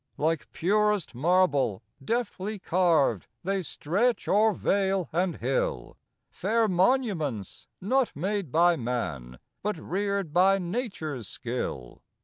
[0.17, 5.95] Like purest marble, deftly carv'd, They stretch o'er vale and hill,
[6.31, 12.01] Fair monuments, not made by man, But rear'd by nature's skill.